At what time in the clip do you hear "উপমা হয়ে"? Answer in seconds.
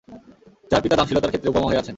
1.51-1.77